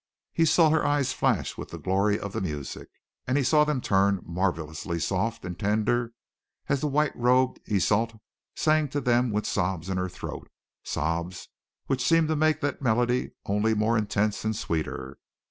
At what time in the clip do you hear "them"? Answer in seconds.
3.63-3.81, 8.99-9.29